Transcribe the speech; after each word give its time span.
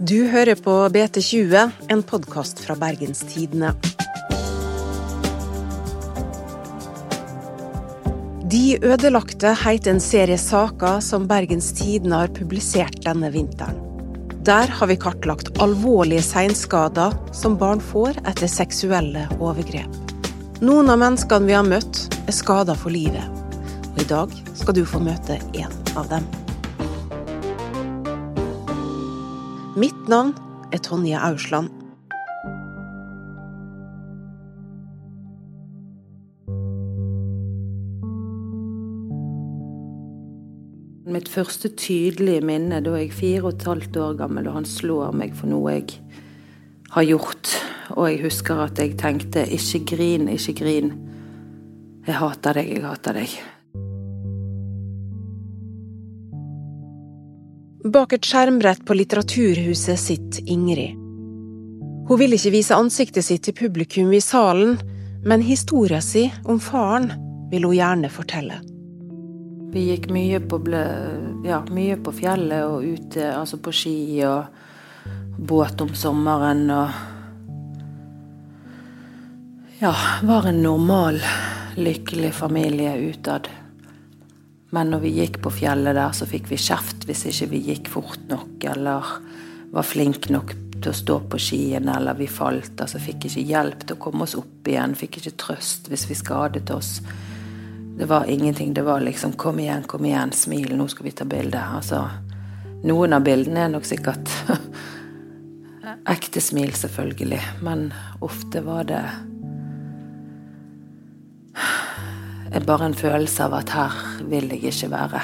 Du 0.00 0.16
hører 0.32 0.56
på 0.56 0.72
BT20, 0.88 1.70
en 1.88 2.02
podkast 2.02 2.62
fra 2.64 2.74
Bergenstidene. 2.80 3.74
De 8.50 8.78
ødelagte 8.82 9.52
heter 9.54 9.92
en 9.92 10.00
serie 10.02 10.38
saker 10.40 10.98
som 11.04 11.28
Bergens 11.30 11.68
Tidende 11.78 12.22
har 12.24 12.32
publisert 12.34 12.96
denne 13.04 13.30
vinteren. 13.30 13.78
Der 14.48 14.72
har 14.72 14.88
vi 14.88 14.96
kartlagt 14.96 15.52
alvorlige 15.60 16.24
seinskader 16.24 17.14
som 17.36 17.58
barn 17.60 17.84
får 17.84 18.18
etter 18.24 18.50
seksuelle 18.50 19.28
overgrep. 19.38 20.00
Noen 20.64 20.90
av 20.90 20.98
menneskene 21.04 21.46
vi 21.46 21.58
har 21.60 21.68
møtt, 21.68 22.06
er 22.24 22.34
skada 22.34 22.74
for 22.74 22.90
livet. 22.90 23.28
Og 23.92 24.02
i 24.02 24.10
dag 24.16 24.34
skal 24.56 24.80
du 24.80 24.86
få 24.88 25.04
møte 25.04 25.38
én 25.52 25.76
av 25.92 26.08
dem. 26.08 26.26
Mitt 29.80 30.08
navn 30.08 30.34
er 30.72 30.78
Tonje 30.84 31.16
Ausland. 31.16 31.70
Mitt 41.06 41.30
første 41.32 41.70
tydelige 41.80 42.42
minne 42.44 42.82
da 42.84 42.92
jeg 42.98 43.08
er 43.08 43.14
fire 43.14 43.46
og 43.46 43.54
et 43.54 43.64
halvt 43.70 43.96
år 43.96 44.18
gammel 44.18 44.50
og 44.50 44.58
han 44.58 44.68
slår 44.68 45.16
meg 45.16 45.32
for 45.38 45.48
noe 45.48 45.72
jeg 45.78 45.96
har 46.98 47.06
gjort. 47.08 47.54
Og 47.96 48.10
jeg 48.10 48.20
husker 48.26 48.60
at 48.66 48.76
jeg 48.78 48.98
tenkte 49.00 49.46
'ikke 49.48 49.96
grin, 49.96 50.28
ikke 50.28 50.58
grin'. 50.60 50.92
Jeg 52.06 52.20
hater 52.20 52.52
deg, 52.52 52.68
jeg 52.68 52.84
hater 52.84 53.12
deg. 53.12 53.59
Bak 57.90 58.12
et 58.12 58.22
skjermbrett 58.22 58.84
på 58.86 58.94
Litteraturhuset 58.94 59.98
sitter 59.98 60.44
Ingrid. 60.46 60.94
Hun 62.06 62.18
vil 62.20 62.36
ikke 62.36 62.52
vise 62.54 62.76
ansiktet 62.76 63.26
sitt 63.26 63.42
til 63.48 63.56
publikum 63.56 64.12
i 64.14 64.20
salen, 64.22 64.76
men 65.26 65.42
historien 65.42 66.02
sin 66.04 66.30
om 66.46 66.60
faren 66.62 67.08
vil 67.50 67.66
hun 67.66 67.74
gjerne 67.74 68.10
fortelle. 68.14 68.60
Vi 69.74 69.88
gikk 69.88 70.06
mye 70.14 70.38
på, 70.38 70.60
ja, 71.46 71.58
mye 71.66 71.96
på 71.98 72.14
fjellet 72.14 72.62
og 72.68 72.86
ute, 72.86 73.26
altså 73.34 73.58
på 73.58 73.74
ski 73.74 73.96
og 74.28 75.40
båt 75.50 75.82
om 75.82 75.90
sommeren 75.94 76.66
og 76.70 77.06
Ja, 79.80 79.94
var 80.28 80.46
en 80.46 80.62
normal, 80.62 81.22
lykkelig 81.80 82.34
familie 82.36 82.98
utad. 83.00 83.48
Men 84.70 84.90
når 84.92 85.02
vi 85.02 85.14
gikk 85.18 85.40
på 85.42 85.50
fjellet 85.50 85.96
der, 85.98 86.12
så 86.14 86.26
fikk 86.30 86.50
vi 86.50 86.58
kjeft 86.60 87.06
hvis 87.08 87.26
ikke 87.30 87.50
vi 87.50 87.62
gikk 87.72 87.90
fort 87.90 88.22
nok 88.30 88.66
eller 88.70 89.14
var 89.70 89.86
flinke 89.86 90.32
nok 90.32 90.54
til 90.80 90.90
å 90.90 90.96
stå 90.96 91.16
på 91.30 91.38
skiene, 91.40 91.96
eller 91.98 92.16
vi 92.18 92.28
falt. 92.30 92.78
Altså 92.80 93.00
fikk 93.02 93.26
ikke 93.28 93.44
hjelp 93.50 93.84
til 93.84 93.96
å 93.96 94.02
komme 94.02 94.24
oss 94.26 94.36
opp 94.38 94.68
igjen, 94.68 94.96
fikk 94.98 95.20
ikke 95.20 95.36
trøst 95.42 95.90
hvis 95.90 96.06
vi 96.08 96.18
skadet 96.18 96.70
oss. 96.74 96.98
Det 98.00 98.08
var 98.08 98.30
ingenting. 98.32 98.72
Det 98.74 98.82
var 98.82 99.00
liksom 99.00 99.32
'kom 99.32 99.58
igjen, 99.60 99.82
kom 99.82 100.04
igjen, 100.04 100.32
smil, 100.32 100.76
nå 100.76 100.88
skal 100.88 101.04
vi 101.04 101.10
ta 101.10 101.24
bilde'. 101.24 101.74
Altså, 101.76 102.08
noen 102.84 103.12
av 103.12 103.22
bildene 103.22 103.60
er 103.60 103.68
nok 103.68 103.84
sikkert 103.84 104.30
ekte 106.14 106.40
smil, 106.40 106.72
selvfølgelig, 106.72 107.42
men 107.62 107.92
ofte 108.20 108.64
var 108.64 108.84
det 108.84 109.04
bare 112.66 112.88
en 112.90 112.96
følelse 112.98 113.46
av 113.46 113.54
at 113.60 113.70
her 113.74 113.98
vil 114.30 114.50
jeg 114.50 114.72
ikke 114.72 114.90
være. 114.90 115.20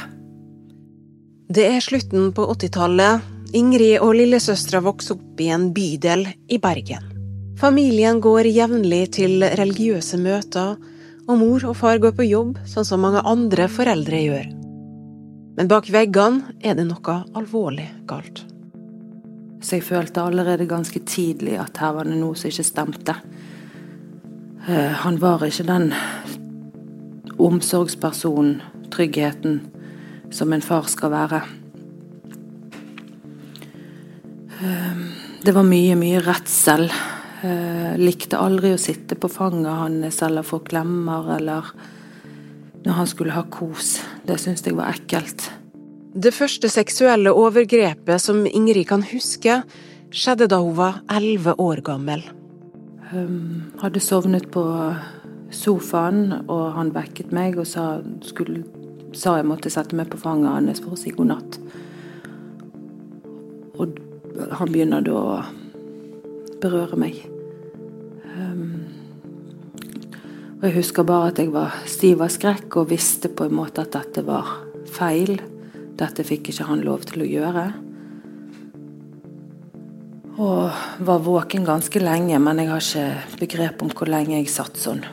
Det 1.50 1.66
er 1.66 1.83
slutten 1.83 2.33
på 2.34 2.46
80-tallet. 2.55 3.33
Ingrid 3.55 4.00
og 4.02 4.16
lillesøstera 4.18 4.83
vokser 4.83 5.14
opp 5.14 5.41
i 5.41 5.48
en 5.55 5.68
bydel 5.74 6.27
i 6.50 6.58
Bergen. 6.62 7.05
Familien 7.56 8.18
går 8.20 8.50
jevnlig 8.50 9.05
til 9.16 9.44
religiøse 9.58 10.18
møter, 10.20 10.74
og 11.27 11.39
mor 11.40 11.64
og 11.70 11.77
far 11.78 11.98
går 12.02 12.12
på 12.18 12.27
jobb, 12.27 12.58
sånn 12.68 12.86
som 12.86 13.02
mange 13.02 13.23
andre 13.27 13.67
foreldre 13.72 14.20
gjør. 14.22 14.51
Men 15.56 15.70
bak 15.70 15.89
veggene 15.90 16.58
er 16.61 16.77
det 16.78 16.84
noe 16.86 17.17
alvorlig 17.39 17.86
galt. 18.11 18.45
Så 19.62 19.78
jeg 19.78 19.86
følte 19.86 20.22
allerede 20.22 20.68
ganske 20.68 21.01
tidlig 21.08 21.56
at 21.58 21.78
her 21.80 21.95
var 21.96 22.06
det 22.06 22.18
noe 22.20 22.36
som 22.36 22.51
ikke 22.51 22.67
stemte. 22.67 23.17
Eh, 24.68 24.92
han 25.02 25.17
var 25.22 25.46
ikke 25.46 25.67
den 25.67 25.89
omsorgspersonen, 27.39 28.63
tryggheten, 28.91 29.61
som 30.30 30.52
en 30.52 30.64
far 30.64 30.89
skal 30.91 31.13
være. 31.13 31.42
Ehm, 34.63 35.05
det 35.45 35.55
var 35.55 35.67
mye, 35.69 35.96
mye 35.98 36.23
redsel. 36.25 36.89
Eh, 37.45 37.92
likte 38.01 38.41
aldri 38.41 38.73
å 38.75 38.80
sitte 38.80 39.19
på 39.20 39.29
fanget 39.29 39.77
hans 39.77 40.23
eller 40.25 40.46
få 40.46 40.63
klemmer 40.64 41.36
eller 41.36 41.69
når 42.86 42.92
han 43.01 43.11
skulle 43.11 43.36
ha 43.36 43.45
kos. 43.51 43.98
Det 44.27 44.39
syntes 44.41 44.64
jeg 44.67 44.79
var 44.79 44.95
ekkelt. 44.95 45.51
Det 46.17 46.33
første 46.33 46.70
seksuelle 46.73 47.35
overgrepet 47.36 48.23
som 48.23 48.46
Ingrid 48.48 48.86
kan 48.89 49.05
huske, 49.05 49.61
skjedde 50.14 50.48
da 50.48 50.63
hun 50.63 50.77
var 50.79 51.02
elleve 51.13 51.52
år 51.61 51.83
gammel. 51.85 52.23
Um, 53.13 53.73
hadde 53.83 54.01
sovnet 54.02 54.48
på 54.51 54.63
sofaen, 55.55 56.33
og 56.48 56.74
han 56.77 56.92
vekket 56.95 57.33
meg 57.34 57.58
og 57.61 57.68
sa, 57.68 58.01
skulle, 58.27 58.64
sa 59.17 59.36
jeg 59.39 59.48
måtte 59.48 59.73
sette 59.73 59.96
meg 59.98 60.11
på 60.11 60.20
fanget 60.20 60.51
hans 60.51 60.83
for 60.83 60.96
å 60.96 61.01
si 61.01 61.14
god 61.14 61.30
natt. 61.33 61.58
Og 63.77 63.96
han 64.58 64.73
begynner 64.73 65.05
da 65.05 65.17
å 65.17 65.39
berøre 66.62 66.98
meg. 67.01 67.18
Um, 68.36 68.84
og 70.58 70.68
jeg 70.68 70.79
husker 70.79 71.07
bare 71.07 71.33
at 71.33 71.40
jeg 71.40 71.52
var 71.55 71.77
stiv 71.89 72.24
av 72.24 72.33
skrekk 72.33 72.78
og 72.80 72.90
visste 72.92 73.30
på 73.33 73.46
en 73.46 73.58
måte 73.58 73.84
at 73.84 73.95
dette 73.96 74.24
var 74.27 74.48
feil. 74.92 75.36
Dette 75.96 76.24
fikk 76.27 76.51
ikke 76.52 76.68
han 76.68 76.84
lov 76.84 77.05
til 77.08 77.24
å 77.24 77.28
gjøre. 77.28 77.67
Og 80.36 80.80
var 81.08 81.23
våken 81.24 81.64
ganske 81.64 82.01
lenge, 82.02 82.36
men 82.42 82.61
jeg 82.61 82.68
har 82.68 82.83
ikke 82.83 83.39
begrep 83.40 83.84
om 83.84 83.92
hvor 83.92 84.11
lenge 84.13 84.36
jeg 84.36 84.52
satt 84.52 84.77
sånn 84.80 85.05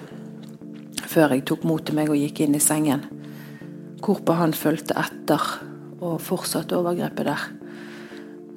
før 1.13 1.35
jeg 1.35 1.45
tok 1.49 1.65
mot 1.67 1.83
til 1.85 1.97
meg 1.97 2.09
og 2.09 2.17
gikk 2.17 2.43
inn 2.45 2.57
i 2.57 2.63
sengen. 2.63 3.05
Hvorpå 4.03 4.35
han 4.39 4.55
fulgte 4.57 4.97
etter 4.99 5.43
og 6.03 6.19
fortsatte 6.21 6.77
overgrepet 6.79 7.29
der. 7.29 7.45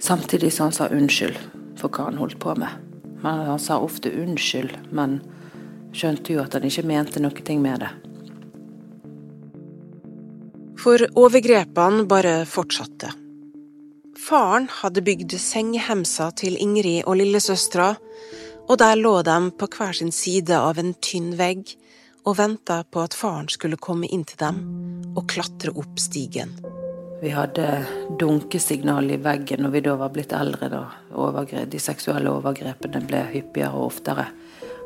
Samtidig 0.02 0.52
som 0.54 0.68
han 0.70 0.76
sa 0.76 0.88
unnskyld 0.92 1.38
for 1.76 1.92
hva 1.92 2.08
han 2.08 2.18
holdt 2.20 2.40
på 2.42 2.56
med. 2.58 2.82
Men 3.22 3.46
Han 3.46 3.58
sa 3.58 3.78
ofte 3.80 4.12
unnskyld, 4.12 4.74
men 4.92 5.20
skjønte 5.96 6.34
jo 6.34 6.42
at 6.42 6.54
han 6.54 6.66
ikke 6.68 6.84
mente 6.86 7.22
noe 7.22 7.56
med 7.60 7.80
det. 7.84 7.92
For 10.80 11.02
overgrepene 11.16 12.04
bare 12.06 12.44
fortsatte. 12.46 13.10
Faren 14.16 14.68
hadde 14.82 15.02
bygd 15.02 15.32
sengehemser 15.40 16.30
til 16.36 16.56
Ingrid 16.60 17.04
og 17.06 17.16
lillesøstera, 17.20 17.96
og 18.68 18.78
der 18.78 18.96
lå 18.96 19.22
de 19.22 19.36
på 19.58 19.68
hver 19.70 19.92
sin 19.92 20.12
side 20.12 20.56
av 20.56 20.78
en 20.78 20.94
tynn 21.00 21.34
vegg 21.38 21.76
og 22.26 22.34
venta 22.38 22.80
på 22.90 23.04
at 23.06 23.14
faren 23.14 23.46
skulle 23.52 23.78
komme 23.78 24.08
inn 24.10 24.24
til 24.26 24.40
dem 24.40 24.58
og 25.16 25.28
klatre 25.30 25.72
opp 25.78 26.00
stigen. 26.02 26.56
Vi 27.22 27.30
hadde 27.32 27.86
dunkesignal 28.20 29.08
i 29.14 29.20
veggen 29.22 29.62
når 29.64 29.72
vi 29.72 29.82
da 29.86 29.94
var 29.96 30.10
blitt 30.12 30.34
eldre. 30.36 30.68
Da. 30.68 30.82
De 31.70 31.80
seksuelle 31.80 32.32
overgrepene 32.34 33.00
ble 33.06 33.22
hyppigere 33.30 33.78
og 33.78 33.92
oftere. 33.92 34.26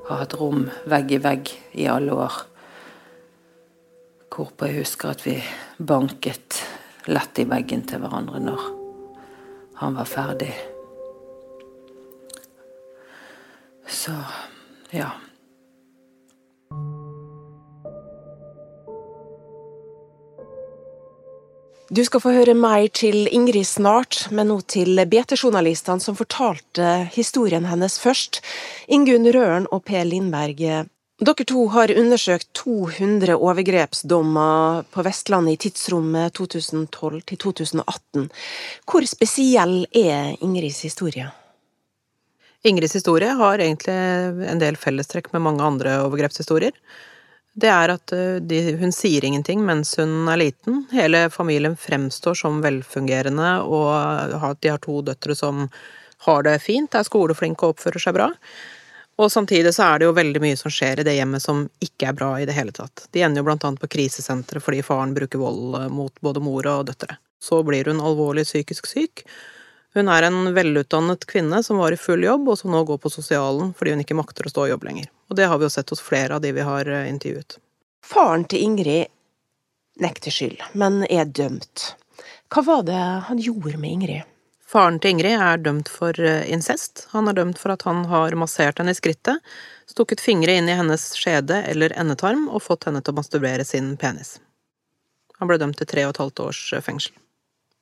Har 0.06 0.23
hatt 0.23 0.37
rom 0.39 0.69
vegg 0.91 1.17
i 1.17 1.23
vegg 1.23 1.51
i 1.81 1.89
alle 1.91 2.15
år. 2.15 2.37
Hvorpå 4.31 4.69
jeg 4.69 4.84
husker 4.84 5.11
at 5.11 5.25
vi 5.27 5.34
banket 5.78 6.61
lett 7.11 7.41
i 7.43 7.49
veggen 7.51 7.83
til 7.89 8.05
hverandre 8.05 8.43
når 8.45 8.69
han 9.81 9.97
var 9.97 10.07
ferdig. 10.07 10.53
Så 13.91 14.15
ja. 14.95 15.10
Du 21.91 22.04
skal 22.07 22.22
få 22.22 22.31
høre 22.31 22.53
mer 22.54 22.84
til 22.95 23.25
Ingrid 23.34 23.66
snart, 23.66 24.28
men 24.31 24.47
nå 24.47 24.60
til 24.71 24.95
BT-journalistene 25.10 25.98
som 25.98 26.15
fortalte 26.15 26.87
historien 27.10 27.66
hennes 27.66 27.97
først. 27.98 28.39
Ingunn 28.87 29.27
Røren 29.34 29.66
og 29.75 29.83
Per 29.91 30.07
Lindberg. 30.07 30.63
Dere 31.21 31.47
to 31.51 31.65
har 31.75 31.91
undersøkt 31.91 32.47
200 32.63 33.34
overgrepsdommer 33.34 34.87
på 34.95 35.03
Vestlandet 35.03 35.57
i 35.57 35.60
tidsrommet 35.66 36.39
2012 36.39 37.21
til 37.27 37.42
2018. 37.48 38.31
Hvor 38.87 39.10
spesiell 39.10 39.81
er 39.91 40.37
Ingrids 40.39 40.84
historie? 40.87 41.27
Ingrids 42.63 42.95
historie 43.01 43.34
har 43.34 43.59
egentlig 43.59 43.98
en 44.47 44.63
del 44.63 44.78
fellestrekk 44.78 45.33
med 45.34 45.42
mange 45.42 45.66
andre 45.66 46.04
overgrepshistorier. 46.07 46.78
Det 47.59 47.71
er 47.71 47.93
at 47.97 48.13
eh, 48.15 48.39
de, 48.43 48.61
hun 48.81 48.93
sier 48.95 49.25
ingenting 49.27 49.65
mens 49.67 49.97
hun 49.99 50.29
er 50.31 50.41
liten. 50.41 50.85
Hele 50.95 51.27
familien 51.35 51.77
fremstår 51.77 52.39
som 52.39 52.61
velfungerende, 52.65 53.55
og 53.67 54.61
de 54.63 54.71
har 54.71 54.83
to 54.85 55.01
døtre 55.07 55.37
som 55.37 55.67
har 56.27 56.45
det 56.45 56.59
fint, 56.63 56.95
er 56.95 57.07
skoleflinke 57.07 57.65
og 57.65 57.75
oppfører 57.75 58.03
seg 58.03 58.17
bra. 58.17 58.29
Og 59.21 59.29
samtidig 59.33 59.73
så 59.77 59.85
er 59.85 60.01
det 60.01 60.09
jo 60.09 60.17
veldig 60.17 60.41
mye 60.41 60.57
som 60.57 60.73
skjer 60.73 61.03
i 61.03 61.05
det 61.05 61.17
hjemmet 61.19 61.45
som 61.45 61.67
ikke 61.85 62.09
er 62.09 62.17
bra 62.17 62.31
i 62.41 62.47
det 62.49 62.57
hele 62.57 62.73
tatt. 62.73 63.07
De 63.13 63.25
ender 63.25 63.43
jo 63.43 63.49
blant 63.51 63.65
annet 63.69 63.83
på 63.83 63.91
krisesenteret 63.93 64.65
fordi 64.65 64.85
faren 64.87 65.13
bruker 65.17 65.43
vold 65.43 65.77
eh, 65.81 65.89
mot 65.93 66.15
både 66.25 66.45
mor 66.45 66.69
og 66.71 66.87
døtre. 66.89 67.19
Så 67.41 67.63
blir 67.65 67.89
hun 67.89 68.03
alvorlig 68.05 68.47
psykisk 68.49 68.89
syk. 68.89 69.25
Hun 69.95 70.09
er 70.09 70.22
en 70.22 70.53
velutdannet 70.54 71.27
kvinne 71.27 71.63
som 71.66 71.81
var 71.83 71.92
i 71.92 71.98
full 71.98 72.22
jobb, 72.22 72.48
og 72.48 72.59
som 72.59 72.71
nå 72.71 72.84
går 72.87 73.01
på 73.03 73.10
sosialen 73.10 73.72
fordi 73.75 73.95
hun 73.95 74.04
ikke 74.04 74.19
makter 74.19 74.47
å 74.47 74.53
stå 74.53 74.66
i 74.66 74.72
jobb 74.72 74.87
lenger. 74.87 75.09
Og 75.31 75.39
det 75.39 75.48
har 75.51 75.59
vi 75.59 75.66
jo 75.66 75.72
sett 75.75 75.91
hos 75.91 76.03
flere 76.04 76.37
av 76.37 76.45
de 76.45 76.53
vi 76.54 76.66
har 76.66 76.87
eh, 76.87 77.09
intervjuet. 77.10 77.59
Faren 78.07 78.47
til 78.51 78.63
Ingrid 78.66 79.10
nekter 80.01 80.34
skyld, 80.34 80.63
men 80.78 81.03
er 81.10 81.27
dømt. 81.27 81.95
Hva 82.51 82.63
var 82.66 82.84
det 82.87 83.01
han 83.27 83.42
gjorde 83.42 83.78
med 83.78 83.97
Ingrid? 83.97 84.28
Faren 84.71 85.01
til 85.03 85.16
Ingrid 85.16 85.42
er 85.42 85.59
dømt 85.59 85.91
for 85.91 86.15
eh, 86.22 86.47
incest. 86.54 87.09
Han 87.10 87.27
er 87.27 87.39
dømt 87.41 87.59
for 87.59 87.75
at 87.75 87.83
han 87.89 88.04
har 88.10 88.37
massert 88.39 88.78
henne 88.78 88.95
i 88.95 88.98
skrittet, 88.98 89.42
stukket 89.91 90.22
fingre 90.22 90.54
inn 90.54 90.71
i 90.71 90.77
hennes 90.78 91.09
skjede 91.19 91.65
eller 91.66 91.97
endetarm 91.98 92.47
og 92.47 92.63
fått 92.63 92.87
henne 92.87 93.03
til 93.03 93.10
å 93.10 93.19
masturbere 93.19 93.66
sin 93.66 93.97
penis. 93.98 94.37
Han 95.42 95.51
ble 95.51 95.59
dømt 95.59 95.81
til 95.81 95.91
tre 95.91 96.07
og 96.07 96.15
et 96.15 96.22
halvt 96.22 96.45
års 96.47 96.63
eh, 96.77 96.84
fengsel. 96.87 97.16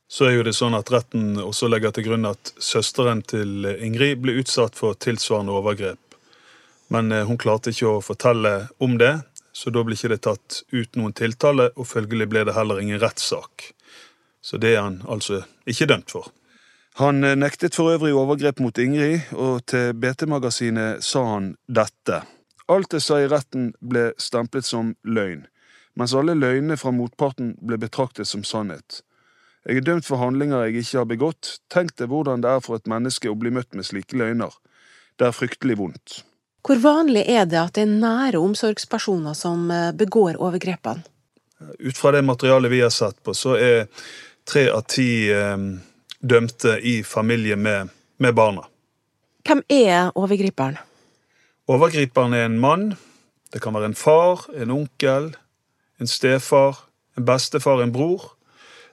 Så 0.09 0.25
er 0.25 0.39
jo 0.39 0.45
det 0.47 0.55
sånn 0.57 0.77
at 0.77 0.89
retten 0.89 1.37
også 1.43 1.69
legger 1.69 1.93
til 1.93 2.07
grunn 2.07 2.25
at 2.31 2.53
søsteren 2.57 3.21
til 3.29 3.67
Ingrid 3.77 4.23
ble 4.23 4.39
utsatt 4.41 4.79
for 4.79 4.97
tilsvarende 4.97 5.53
overgrep. 5.53 6.01
Men 6.89 7.13
eh, 7.13 7.27
hun 7.29 7.37
klarte 7.37 7.75
ikke 7.75 7.91
å 7.91 8.05
fortelle 8.05 8.53
om 8.81 8.97
det, 9.01 9.19
så 9.53 9.69
da 9.75 9.83
ble 9.85 9.99
ikke 9.99 10.15
det 10.15 10.23
tatt 10.25 10.63
ut 10.73 10.97
noen 10.97 11.13
tiltale, 11.13 11.69
og 11.77 11.91
følgelig 11.91 12.29
ble 12.33 12.47
det 12.49 12.55
heller 12.57 12.81
ingen 12.81 13.01
rettssak. 13.03 13.73
Så 14.41 14.57
det 14.57 14.77
er 14.77 14.87
han 14.87 15.03
altså 15.05 15.43
ikke 15.69 15.91
dømt 15.91 16.15
for. 16.15 16.31
Han 17.03 17.21
eh, 17.25 17.37
nektet 17.37 17.77
for 17.77 17.93
øvrig 17.93 18.15
overgrep 18.17 18.63
mot 18.65 18.81
Ingrid, 18.81 19.29
og 19.37 19.67
til 19.69 19.93
BT-magasinet 19.93 21.05
sa 21.05 21.27
han 21.35 21.53
dette. 21.69 22.23
Alt 22.73 22.97
jeg 22.97 23.05
sa 23.05 23.21
i 23.21 23.29
retten 23.29 23.75
ble 23.85 24.15
stemplet 24.21 24.65
som 24.65 24.95
løgn, 25.05 25.45
mens 26.01 26.17
alle 26.17 26.33
løgnene 26.37 26.81
fra 26.81 26.95
motparten 26.97 27.53
ble 27.61 27.77
betraktet 27.81 28.29
som 28.29 28.41
sannhet. 28.45 29.03
Jeg 29.69 29.83
er 29.83 29.85
dømt 29.85 30.07
for 30.09 30.17
handlinger 30.17 30.65
jeg 30.65 30.81
ikke 30.81 30.97
har 30.97 31.09
begått. 31.11 31.49
Tenk 31.69 31.93
deg 32.01 32.09
hvordan 32.09 32.41
det 32.41 32.49
er 32.49 32.63
for 32.65 32.81
et 32.81 32.89
menneske 32.89 33.29
å 33.29 33.37
bli 33.37 33.53
møtt 33.53 33.77
med 33.77 33.85
slike 33.85 34.17
løgner. 34.17 34.55
Det 35.21 35.27
er 35.29 35.37
fryktelig 35.37 35.77
vondt. 35.77 36.23
Hvor 36.65 36.81
vanlig 36.81 37.27
er 37.29 37.45
det 37.49 37.59
at 37.61 37.75
det 37.77 37.85
er 37.85 37.93
nære 38.01 38.41
omsorgspersoner 38.41 39.37
som 39.37 39.69
eh, 39.71 39.91
begår 39.93 40.41
overgrepene? 40.41 41.05
Ut 41.85 41.99
fra 41.99 42.15
det 42.15 42.23
materialet 42.25 42.73
vi 42.73 42.81
har 42.81 42.95
sett 42.95 43.19
på, 43.21 43.35
så 43.37 43.59
er 43.61 43.91
tre 44.49 44.65
av 44.73 44.87
ti 44.89 45.29
eh, 45.35 45.59
dømte 46.21 46.79
i 46.81 47.03
familie 47.05 47.59
med, 47.61 47.93
med 48.17 48.37
barna. 48.39 48.65
Hvem 49.45 49.61
er 49.69 50.09
overgriperen? 50.17 50.81
Overgriperen 51.69 52.33
er 52.33 52.49
en 52.49 52.59
mann. 52.61 52.89
Det 53.53 53.61
kan 53.61 53.77
være 53.77 53.93
en 53.93 53.99
far, 53.99 54.49
en 54.57 54.73
onkel, 54.73 55.35
en 56.01 56.09
stefar, 56.09 56.87
en 57.17 57.29
bestefar, 57.29 57.85
en 57.85 57.93
bror. 57.93 58.31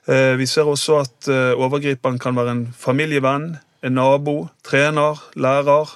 Eh, 0.06 0.34
vi 0.38 0.46
ser 0.46 0.68
også 0.70 1.00
at 1.02 1.28
eh, 1.30 1.52
overgriperen 1.58 2.18
kan 2.22 2.36
være 2.38 2.52
en 2.54 2.64
familievenn, 2.78 3.56
en 3.82 3.96
nabo, 3.98 4.36
trener, 4.66 5.18
lærer. 5.34 5.94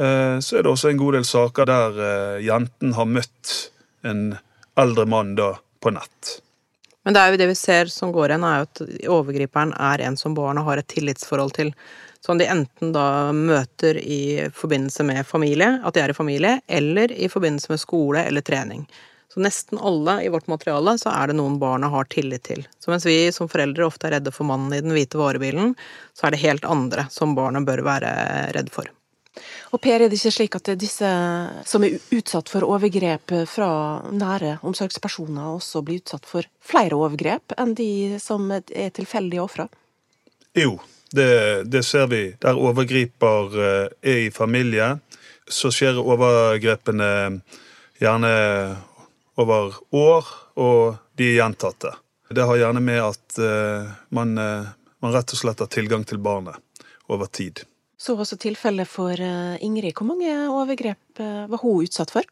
Eh, 0.00 0.36
så 0.42 0.58
er 0.58 0.66
det 0.66 0.72
også 0.72 0.90
en 0.90 0.98
god 0.98 1.18
del 1.18 1.26
saker 1.28 1.70
der 1.70 2.00
jenten 2.42 2.94
har 2.96 3.06
møtt 3.06 3.56
en 4.02 4.32
eldre 4.80 5.06
mann 5.06 5.36
da 5.38 5.52
på 5.80 5.92
nett. 5.94 6.40
Men 7.06 7.14
det 7.14 7.22
er 7.22 7.32
jo 7.32 7.40
det 7.40 7.48
vi 7.52 7.56
ser 7.56 7.90
som 7.92 8.10
går 8.12 8.32
igjen, 8.32 8.44
er 8.44 8.58
jo 8.58 8.66
at 8.66 8.82
overgriperen 9.14 9.72
er 9.78 10.02
en 10.04 10.18
som 10.20 10.34
barna 10.36 10.64
har 10.66 10.80
et 10.80 10.90
tillitsforhold 10.90 11.54
til. 11.56 11.70
Som 12.20 12.36
de 12.36 12.48
enten 12.50 12.90
da 12.92 13.30
møter 13.32 13.96
i 13.96 14.50
forbindelse 14.52 15.06
med 15.08 15.22
familie, 15.24 15.78
at 15.86 15.96
de 15.96 16.02
er 16.02 16.12
i 16.12 16.18
familie, 16.18 16.58
eller 16.68 17.14
i 17.14 17.30
forbindelse 17.32 17.72
med 17.72 17.80
skole 17.80 18.26
eller 18.26 18.44
trening. 18.44 18.84
Så 19.30 19.40
nesten 19.40 19.78
alle 19.78 20.16
i 20.24 20.28
vårt 20.28 20.48
materiale 20.50 20.96
så 20.98 21.12
er 21.14 21.30
det 21.30 21.36
noen 21.38 21.58
barna 21.62 21.90
har 21.92 22.08
tillit 22.10 22.48
til. 22.48 22.64
Så 22.82 22.90
mens 22.90 23.06
vi 23.06 23.30
som 23.32 23.48
foreldre 23.50 23.86
ofte 23.86 24.08
er 24.08 24.16
redde 24.16 24.32
for 24.34 24.48
mannen 24.48 24.74
i 24.74 24.80
den 24.82 24.90
hvite 24.94 25.20
varebilen, 25.20 25.76
så 26.18 26.26
er 26.26 26.34
det 26.34 26.42
helt 26.42 26.66
andre 26.66 27.06
som 27.14 27.36
barna 27.38 27.62
bør 27.62 27.84
være 27.86 28.10
redd 28.56 28.72
for. 28.74 28.90
Og 29.70 29.78
Per, 29.78 30.02
er 30.02 30.10
det 30.10 30.18
ikke 30.18 30.32
slik 30.34 30.56
at 30.58 30.72
disse 30.80 31.08
som 31.70 31.86
er 31.86 31.94
utsatt 32.16 32.50
for 32.50 32.66
overgrep 32.66 33.30
fra 33.46 33.70
nære 34.10 34.56
omsorgspersoner, 34.66 35.52
også 35.54 35.84
blir 35.86 36.02
utsatt 36.02 36.26
for 36.26 36.48
flere 36.58 36.98
overgrep 36.98 37.54
enn 37.54 37.76
de 37.78 38.18
som 38.18 38.50
er 38.50 38.90
tilfeldige 38.96 39.44
ofre? 39.44 39.68
Jo, 40.58 40.74
det, 41.14 41.30
det, 41.70 41.84
ser 41.86 42.10
vi. 42.10 42.24
Der 42.42 42.58
overgriper 42.58 43.54
eh, 43.54 43.86
er 44.02 44.22
i 44.26 44.30
familie, 44.34 44.96
så 45.46 45.70
skjer 45.70 46.02
overgrepene 46.02 47.10
gjerne 48.00 48.34
over 49.38 49.74
år, 49.90 50.30
og 50.56 50.96
de 51.18 51.32
er 51.32 51.38
gjentatte. 51.40 51.94
Det 52.30 52.42
har 52.46 52.56
gjerne 52.56 52.80
med 52.80 53.02
at 53.02 53.38
eh, 53.38 53.90
man, 54.14 54.38
eh, 54.38 54.66
man 55.02 55.14
rett 55.14 55.32
og 55.34 55.40
slett 55.40 55.62
har 55.62 55.70
tilgang 55.70 56.04
til 56.06 56.20
barnet 56.22 56.86
over 57.10 57.26
tid. 57.26 57.64
Så 57.98 58.14
også 58.14 58.38
tilfellet 58.40 58.88
for 58.88 59.12
eh, 59.12 59.56
Ingrid. 59.64 59.96
Hvor 59.98 60.06
mange 60.12 60.34
overgrep 60.48 61.20
var 61.20 61.62
hun 61.62 61.82
utsatt 61.84 62.14
for? 62.14 62.26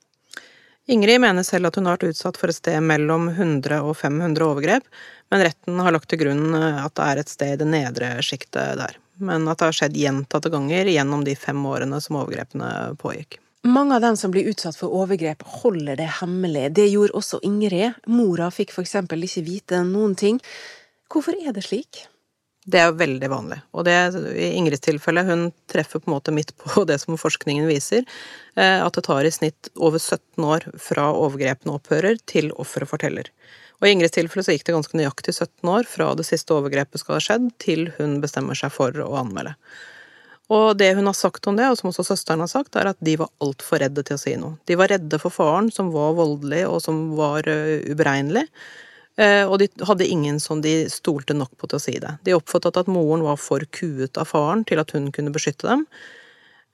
Ingrid 0.88 1.20
mener 1.20 1.44
selv 1.44 1.68
at 1.68 1.76
hun 1.76 1.88
har 1.88 1.98
vært 1.98 2.14
utsatt 2.14 2.38
for 2.40 2.48
et 2.48 2.56
sted 2.56 2.78
mellom 2.80 3.26
100 3.28 3.82
og 3.82 3.92
500 3.98 4.46
overgrep, 4.46 4.86
men 5.28 5.42
retten 5.44 5.82
har 5.84 5.92
lagt 5.92 6.08
til 6.08 6.22
grunn 6.22 6.54
at 6.56 6.94
det 6.96 7.08
er 7.10 7.20
et 7.20 7.32
sted 7.34 7.52
i 7.52 7.58
det 7.60 7.66
nedre 7.68 8.14
sjiktet 8.24 8.78
der. 8.80 8.96
Men 9.20 9.44
at 9.50 9.58
det 9.60 9.68
har 9.68 9.76
skjedd 9.76 9.98
gjentatte 9.98 10.48
ganger 10.54 10.88
gjennom 10.88 11.26
de 11.26 11.34
fem 11.36 11.60
årene 11.68 12.00
som 12.00 12.22
overgrepene 12.22 12.94
pågikk. 13.02 13.36
Mange 13.66 13.96
av 13.96 14.04
dem 14.04 14.16
som 14.16 14.30
blir 14.30 14.46
utsatt 14.46 14.76
for 14.78 14.92
overgrep, 14.94 15.42
holder 15.62 15.98
det 15.98 16.06
hemmelig. 16.20 16.68
Det 16.78 16.86
gjorde 16.92 17.16
også 17.18 17.40
Ingrid. 17.42 17.96
Mora 18.06 18.52
fikk 18.54 18.70
for 18.76 18.86
eksempel 18.86 19.24
ikke 19.26 19.42
vite 19.48 19.82
noen 19.86 20.14
ting. 20.18 20.38
Hvorfor 21.10 21.34
er 21.42 21.56
det 21.56 21.66
slik? 21.66 22.04
Det 22.68 22.78
er 22.78 22.90
jo 22.90 22.98
veldig 23.00 23.28
vanlig. 23.32 23.58
Og 23.72 23.86
det, 23.88 23.96
i 24.36 24.50
Ingrids 24.58 24.84
tilfelle, 24.84 25.24
hun 25.24 25.48
treffer 25.72 26.02
på 26.02 26.10
en 26.10 26.14
måte 26.18 26.34
midt 26.36 26.52
på 26.60 26.84
det 26.88 26.98
som 27.00 27.16
forskningen 27.18 27.66
viser, 27.70 28.04
eh, 28.60 28.84
at 28.84 28.94
det 28.94 29.06
tar 29.08 29.24
i 29.24 29.32
snitt 29.32 29.70
over 29.74 29.98
17 29.98 30.44
år 30.44 30.68
fra 30.82 31.08
overgrepene 31.16 31.78
opphører 31.78 32.20
til 32.28 32.52
offeret 32.60 32.92
forteller. 32.92 33.30
Og 33.80 33.88
I 33.88 33.94
Ingrids 33.94 34.14
tilfelle 34.14 34.44
så 34.44 34.52
gikk 34.52 34.66
det 34.68 34.76
ganske 34.76 35.00
nøyaktig 35.00 35.32
17 35.32 35.70
år 35.72 35.88
fra 35.88 36.10
det 36.18 36.26
siste 36.28 36.54
overgrepet 36.54 37.00
skal 37.00 37.16
ha 37.16 37.24
skjedd, 37.24 37.48
til 37.62 37.88
hun 37.96 38.18
bestemmer 38.20 38.58
seg 38.58 38.74
for 38.74 38.92
å 39.00 39.14
anmelde. 39.22 39.54
Og 40.48 40.78
det 40.80 40.94
hun 40.96 41.08
har 41.08 41.16
sagt 41.16 41.46
om 41.50 41.56
det, 41.58 41.66
og 41.68 41.76
som 41.76 41.90
også 41.90 42.06
søsteren 42.08 42.40
har 42.40 42.48
sagt, 42.48 42.76
er 42.80 42.88
at 42.88 43.00
de 43.04 43.18
var 43.20 43.28
altfor 43.44 43.82
redde 43.82 44.04
til 44.06 44.16
å 44.16 44.20
si 44.20 44.34
noe. 44.40 44.56
De 44.68 44.78
var 44.80 44.88
redde 44.88 45.20
for 45.20 45.34
faren, 45.34 45.68
som 45.72 45.90
var 45.92 46.14
voldelig 46.16 46.62
og 46.70 46.80
som 46.84 47.02
var 47.18 47.44
uh, 47.44 47.76
uberegnelig. 47.84 48.46
Uh, 49.20 49.44
og 49.44 49.58
de 49.60 49.68
hadde 49.84 50.08
ingen 50.08 50.38
som 50.40 50.62
de 50.64 50.86
stolte 50.92 51.36
nok 51.36 51.52
på 51.60 51.68
til 51.68 51.76
å 51.76 51.82
si 51.82 51.98
det. 52.00 52.14
De 52.24 52.36
oppfattet 52.36 52.80
at 52.80 52.88
moren 52.88 53.26
var 53.26 53.36
for 53.42 53.66
kuet 53.76 54.16
av 54.16 54.30
faren 54.30 54.64
til 54.68 54.80
at 54.80 54.96
hun 54.96 55.12
kunne 55.12 55.34
beskytte 55.34 55.68
dem. 55.68 55.84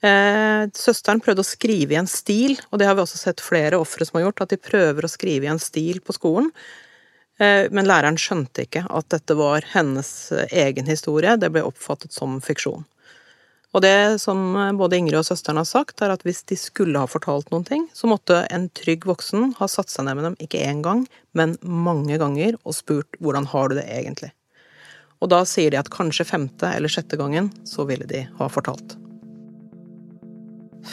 Uh, 0.05 0.71
søsteren 0.79 1.25
prøvde 1.25 1.43
å 1.43 1.51
skrive 1.51 1.97
i 1.97 1.99
en 1.99 2.11
stil, 2.11 2.55
og 2.71 2.79
det 2.79 2.87
har 2.87 2.95
vi 2.95 3.03
også 3.03 3.19
sett 3.25 3.43
flere 3.43 3.83
ofre 3.83 4.07
som 4.07 4.21
har 4.21 4.29
gjort, 4.29 4.47
at 4.47 4.55
de 4.55 4.63
prøver 4.71 5.03
å 5.03 5.11
skrive 5.11 5.49
i 5.49 5.55
en 5.57 5.63
stil 5.63 5.99
på 6.05 6.15
skolen. 6.15 6.53
Men 7.35 7.89
læreren 7.89 8.15
skjønte 8.15 8.63
ikke 8.63 8.85
at 8.95 9.09
dette 9.11 9.35
var 9.35 9.65
hennes 9.73 10.09
egen 10.55 10.87
historie, 10.87 11.33
det 11.35 11.49
ble 11.51 11.65
oppfattet 11.67 12.15
som 12.15 12.37
fiksjon. 12.39 12.85
Og 13.75 13.83
det 13.83 14.21
som 14.23 14.39
både 14.79 15.01
Ingrid 15.01 15.19
og 15.19 15.27
søsteren 15.27 15.59
har 15.59 15.67
sagt, 15.67 15.99
er 16.05 16.13
at 16.15 16.23
hvis 16.23 16.45
de 16.47 16.57
skulle 16.59 17.01
ha 17.01 17.11
fortalt 17.11 17.51
noen 17.51 17.67
ting, 17.67 17.89
så 17.91 18.07
måtte 18.07 18.45
en 18.55 18.69
trygg 18.71 19.07
voksen 19.09 19.57
ha 19.59 19.69
satt 19.71 19.91
seg 19.91 20.07
ned 20.07 20.21
med 20.21 20.29
dem 20.29 20.37
ikke 20.47 20.63
én 20.63 20.85
gang, 20.85 21.03
men 21.35 21.57
mange 21.63 22.21
ganger 22.23 22.55
og 22.63 22.77
spurt 22.79 23.19
hvordan 23.19 23.51
har 23.51 23.71
du 23.71 23.81
det 23.81 23.89
egentlig. 23.91 24.31
Og 25.19 25.31
da 25.33 25.43
sier 25.49 25.75
de 25.75 25.81
at 25.81 25.91
kanskje 25.91 26.27
femte 26.29 26.71
eller 26.71 26.93
sjette 26.93 27.19
gangen 27.19 27.51
så 27.67 27.87
ville 27.89 28.07
de 28.07 28.27
ha 28.39 28.49
fortalt. 28.53 28.95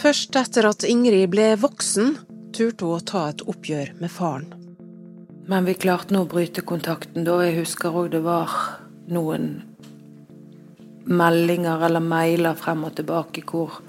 Først 0.02 0.38
etter 0.40 0.66
at 0.70 0.86
Ingrid 0.88 1.30
ble 1.34 1.52
voksen, 1.60 2.16
turte 2.56 2.88
hun 2.88 2.98
å 2.98 3.06
ta 3.06 3.28
et 3.30 3.44
oppgjør 3.46 3.94
med 4.00 4.10
faren. 4.10 4.48
Men 5.52 5.68
vi 5.68 5.76
klarte 5.76 6.16
nå 6.16 6.24
å 6.24 6.30
bryte 6.32 6.64
kontakten 6.66 7.26
da. 7.28 7.42
Jeg 7.44 7.60
husker 7.60 7.94
òg 7.94 8.14
det 8.14 8.22
var 8.24 8.54
noen 9.12 9.52
meldinger 11.06 11.86
eller 11.86 12.04
mailer 12.04 12.58
frem 12.58 12.84
og 12.88 12.96
tilbake 12.96 13.44
hvor 13.50 13.80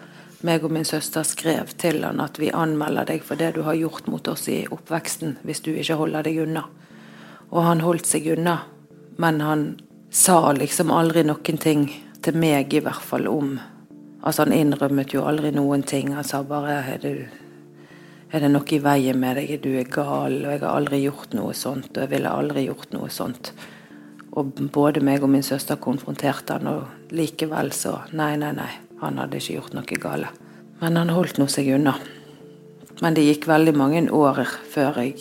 meg 0.42 0.64
og 0.64 0.72
min 0.74 0.86
søster 0.86 1.26
skrev 1.26 1.74
til 1.78 2.02
han 2.04 2.20
at 2.22 2.38
vi 2.40 2.50
anmelder 2.50 3.06
deg 3.12 3.22
for 3.26 3.38
det 3.38 3.52
du 3.56 3.62
har 3.66 3.78
gjort 3.78 4.08
mot 4.10 4.28
oss 4.28 4.48
i 4.50 4.64
oppveksten, 4.66 5.36
hvis 5.46 5.62
du 5.62 5.70
ikke 5.72 5.98
holder 6.00 6.26
deg 6.26 6.40
unna. 6.42 6.64
Og 7.52 7.62
han 7.62 7.84
holdt 7.84 8.08
seg 8.08 8.26
unna, 8.34 8.56
men 9.22 9.40
han 9.44 9.66
sa 10.10 10.52
liksom 10.56 10.90
aldri 10.90 11.22
noen 11.26 11.60
ting 11.62 11.86
til 12.22 12.38
meg, 12.38 12.74
i 12.74 12.82
hvert 12.82 13.04
fall, 13.04 13.28
om 13.28 13.60
Altså, 14.22 14.44
han 14.44 14.52
innrømmet 14.54 15.10
jo 15.16 15.24
aldri 15.26 15.50
noen 15.50 15.82
ting. 15.82 16.12
Han 16.14 16.22
sa 16.22 16.44
bare 16.46 16.76
er 16.92 17.00
du, 17.02 17.24
er 18.30 18.44
det 18.44 18.50
noe 18.52 18.68
i 18.70 18.78
veien 18.78 19.18
med 19.18 19.40
deg, 19.40 19.56
du 19.64 19.72
er 19.74 19.88
gal, 19.90 20.36
og 20.44 20.52
jeg 20.52 20.60
har 20.62 20.76
aldri 20.76 21.00
gjort 21.02 21.34
noe 21.34 21.56
sånt, 21.58 21.90
og 21.90 22.04
jeg 22.04 22.12
ville 22.12 22.30
aldri 22.30 22.68
gjort 22.68 22.94
noe 22.94 23.10
sånt. 23.10 23.50
Og 24.32 24.54
både 24.72 25.02
meg 25.04 25.24
og 25.24 25.30
min 25.32 25.44
søster 25.44 25.76
konfronterte 25.76 26.56
han, 26.56 26.70
og 26.70 27.12
likevel 27.12 27.72
så 27.76 27.98
Nei, 28.16 28.34
nei, 28.40 28.52
nei, 28.56 28.70
han 29.02 29.20
hadde 29.20 29.40
ikke 29.40 29.58
gjort 29.58 29.76
noe 29.76 30.00
gale. 30.00 30.32
Men 30.80 30.96
han 30.96 31.12
holdt 31.12 31.38
nå 31.38 31.46
seg 31.52 31.68
unna. 31.76 31.94
Men 33.02 33.16
det 33.16 33.26
gikk 33.26 33.46
veldig 33.50 33.74
mange 33.76 34.02
år 34.14 34.44
før 34.72 35.02
jeg 35.02 35.18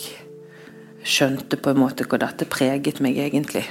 skjønte 1.04 1.58
på 1.58 1.72
en 1.72 1.82
måte 1.82 2.06
hvor 2.06 2.22
dette 2.22 2.48
preget 2.50 3.02
meg 3.04 3.18
egentlig. 3.20 3.66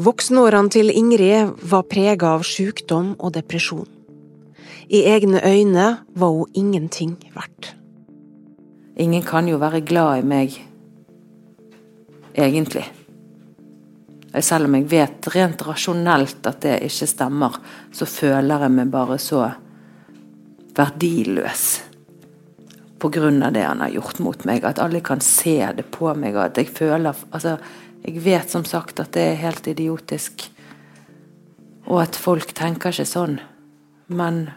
Voksenårene 0.00 0.72
til 0.72 0.92
Ingrid 0.94 1.58
var 1.70 1.88
prega 1.90 2.30
av 2.38 2.44
sykdom 2.46 3.12
og 3.18 3.34
depresjon. 3.34 3.88
I 4.88 5.02
egne 5.12 5.42
øyne 5.44 5.88
var 6.16 6.32
hun 6.34 6.48
ingenting 6.54 7.18
verdt. 7.34 7.74
Ingen 8.96 9.22
kan 9.22 9.48
jo 9.48 9.60
være 9.60 9.82
glad 9.86 10.22
i 10.22 10.26
meg, 10.26 10.56
egentlig. 12.34 12.86
Selv 14.30 14.68
om 14.68 14.76
jeg 14.78 14.86
vet 14.90 15.26
rent 15.34 15.62
rasjonelt 15.66 16.46
at 16.46 16.60
det 16.62 16.76
ikke 16.86 17.08
stemmer, 17.10 17.56
så 17.90 18.06
føler 18.06 18.66
jeg 18.66 18.74
meg 18.76 18.92
bare 18.92 19.18
så 19.18 19.48
verdiløs 20.76 21.70
av 23.00 23.52
det 23.52 23.62
han 23.64 23.80
har 23.80 23.88
gjort 23.88 24.18
mot 24.18 24.44
meg. 24.44 24.64
At 24.64 24.78
alle 24.78 25.00
kan 25.00 25.20
se 25.20 25.72
det 25.76 25.86
på 25.90 26.12
meg, 26.14 26.36
og 26.36 26.44
at 26.44 26.58
jeg 26.58 26.68
føler 26.68 27.14
Altså, 27.32 27.56
jeg 28.04 28.20
vet 28.24 28.50
som 28.50 28.64
sagt 28.64 29.00
at 29.00 29.12
det 29.12 29.22
er 29.22 29.40
helt 29.40 29.66
idiotisk, 29.66 30.50
og 31.86 32.02
at 32.02 32.16
folk 32.16 32.52
tenker 32.54 32.92
ikke 32.92 33.08
sånn, 33.08 33.40
men 34.08 34.50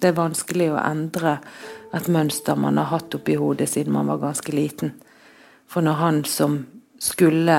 det 0.00 0.08
er 0.08 0.16
vanskelig 0.16 0.70
å 0.72 0.80
endre 0.80 1.38
et 1.94 2.08
mønster 2.08 2.56
man 2.56 2.78
har 2.78 2.90
hatt 2.92 3.14
oppi 3.14 3.34
hodet 3.38 3.68
siden 3.68 3.92
man 3.92 4.06
var 4.06 4.22
ganske 4.22 4.52
liten. 4.52 4.94
For 5.66 5.82
når 5.82 5.98
han 5.98 6.24
som 6.24 6.66
skulle 6.98 7.58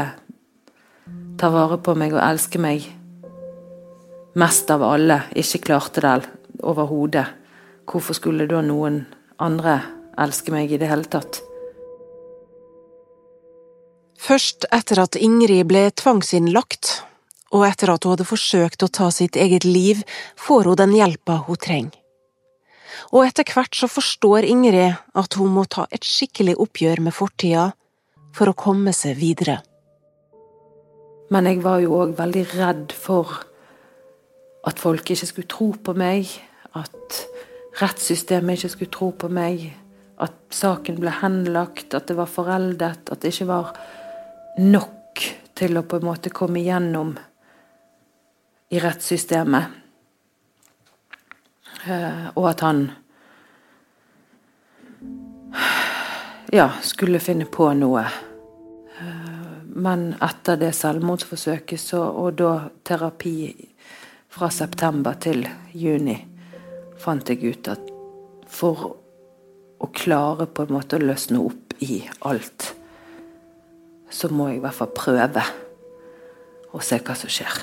ta 1.40 1.50
vare 1.54 1.80
på 1.82 1.96
meg 1.98 2.14
og 2.16 2.24
elske 2.24 2.62
meg 2.62 2.86
mest 4.40 4.70
av 4.72 4.84
alle, 4.86 5.24
ikke 5.36 5.64
klarte 5.70 6.04
det 6.04 6.30
overhodet, 6.62 7.26
hvorfor 7.90 8.18
skulle 8.18 8.48
da 8.50 8.62
noen 8.64 9.02
andre 9.42 9.80
elske 10.20 10.54
meg 10.54 10.72
i 10.72 10.80
det 10.80 10.90
hele 10.92 11.08
tatt? 11.10 11.42
Først 14.20 14.68
etter 14.76 15.02
at 15.02 15.16
Ingrid 15.16 15.66
ble 15.68 15.88
tvangsinnlagt, 15.96 17.00
og 17.56 17.66
etter 17.66 17.96
at 17.96 18.04
hun 18.06 18.14
hadde 18.14 18.28
forsøkt 18.30 18.84
å 18.86 18.92
ta 18.92 19.08
sitt 19.16 19.40
eget 19.40 19.66
liv, 19.66 20.04
får 20.38 20.70
hun 20.70 20.84
den 20.84 21.00
hjelpa 21.00 21.40
hun 21.48 21.58
trenger 21.58 22.00
og 23.12 23.26
etter 23.26 23.48
hvert 23.48 23.76
så 23.76 23.90
forstår 23.90 24.48
Ingrid 24.48 24.98
at 25.18 25.38
hun 25.40 25.54
må 25.56 25.66
ta 25.72 25.88
et 25.94 26.06
skikkelig 26.06 26.58
oppgjør 26.62 27.04
med 27.06 27.16
fortida 27.16 27.72
for 28.36 28.52
å 28.52 28.58
komme 28.58 28.94
seg 28.96 29.18
videre. 29.20 29.60
Men 31.30 31.46
jeg 31.46 31.62
var 31.64 31.82
jo 31.84 31.98
òg 32.02 32.16
veldig 32.18 32.46
redd 32.56 32.94
for 32.96 33.44
at 34.68 34.80
folk 34.82 35.12
ikke 35.12 35.30
skulle 35.30 35.50
tro 35.50 35.72
på 35.84 35.94
meg, 35.98 36.30
at 36.78 37.20
rettssystemet 37.80 38.58
ikke 38.58 38.72
skulle 38.74 38.94
tro 38.94 39.12
på 39.18 39.30
meg, 39.32 39.68
at 40.20 40.36
saken 40.52 41.00
ble 41.00 41.14
henlagt, 41.22 41.94
at 41.94 42.10
det 42.10 42.18
var 42.18 42.30
foreldet, 42.30 43.12
at 43.12 43.22
det 43.22 43.32
ikke 43.34 43.50
var 43.50 43.74
nok 44.60 45.26
til 45.56 45.78
å 45.80 45.86
på 45.88 46.00
en 46.00 46.08
måte 46.08 46.32
komme 46.34 46.60
igjennom 46.62 47.14
i 48.70 48.82
rettssystemet. 48.82 49.78
Eh, 51.88 52.26
og 52.36 52.50
at 52.50 52.66
han 52.66 52.82
ja, 56.52 56.68
skulle 56.84 57.22
finne 57.24 57.48
på 57.50 57.70
noe. 57.78 58.04
Men 59.80 60.10
etter 60.20 60.58
det 60.60 60.74
selvmordsforsøket, 60.76 61.80
så, 61.80 62.02
og 62.04 62.36
da 62.40 62.54
terapi 62.84 63.54
fra 64.30 64.50
september 64.52 65.16
til 65.24 65.46
juni, 65.78 66.18
fant 67.00 67.32
jeg 67.32 67.54
ut 67.54 67.70
at 67.72 67.86
for 68.50 68.90
å 69.80 69.90
klare 69.96 70.50
på 70.52 70.66
en 70.66 70.76
måte 70.76 71.00
å 71.00 71.06
løsne 71.06 71.40
opp 71.40 71.78
i 71.86 72.02
alt, 72.28 72.74
så 74.12 74.28
må 74.34 74.50
jeg 74.50 74.60
i 74.60 74.64
hvert 74.66 74.80
fall 74.82 74.92
prøve 74.98 75.46
å 76.76 76.82
se 76.84 77.00
hva 77.00 77.16
som 77.16 77.32
skjer. 77.32 77.62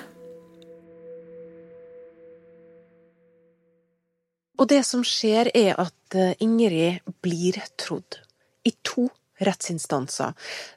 Og 4.56 4.70
det 4.72 4.80
som 4.88 5.04
skjer, 5.04 5.50
er 5.52 5.76
at 5.76 6.16
eh, 6.16 6.32
Ingrid 6.40 7.04
blir 7.20 7.60
trodd. 7.76 8.22
I 8.64 8.72
to 8.80 9.10
rettsinstanser. 9.38 10.32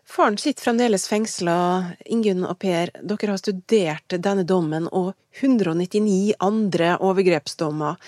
Faren 0.06 0.38
sitter 0.38 0.63
fremdeles 0.63 1.08
fengsla. 1.10 1.58
Ingunn 2.06 2.46
og 2.48 2.58
Per, 2.62 2.92
dere 3.00 3.34
har 3.34 3.42
studert 3.42 4.18
denne 4.18 4.46
dommen 4.48 4.89
og 4.92 5.13
199 5.39 6.36
andre 6.44 6.96
overgrepsdommer. 7.06 8.00